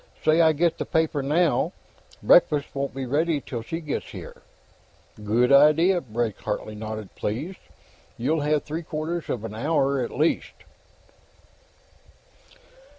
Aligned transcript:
"Say 0.25 0.41
I 0.41 0.53
get 0.53 0.79
the 0.79 0.85
paper 0.87 1.21
now; 1.21 1.73
breakfast 2.23 2.73
won't 2.73 2.95
be 2.95 3.05
ready 3.05 3.39
till 3.39 3.61
she 3.61 3.79
gets 3.81 4.07
here." 4.07 4.41
"Good 5.23 5.51
idea." 5.51 6.01
Blake 6.01 6.39
Hartley 6.39 6.73
nodded, 6.73 7.13
pleased. 7.13 7.59
"You'll 8.17 8.41
have 8.41 8.63
three 8.63 8.81
quarters 8.81 9.29
of 9.29 9.43
an 9.45 9.53
hour, 9.53 10.01
at 10.03 10.09
least." 10.09 10.53